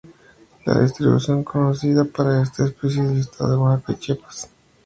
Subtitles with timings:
[0.65, 4.49] La distribución conocida, para esta especie es en el Estado de Oaxaca y Chiapas.